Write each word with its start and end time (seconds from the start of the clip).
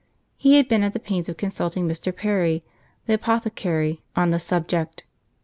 He 0.35 0.55
had 0.57 0.67
been 0.67 0.81
at 0.81 0.93
the 0.93 0.99
pains 0.99 1.29
of 1.29 1.37
consulting 1.37 1.87
Mr. 1.87 2.11
Perry, 2.15 2.63
the 3.05 3.13
apothecary, 3.13 4.01
on 4.15 4.31
the 4.31 4.39
subject. 4.39 5.05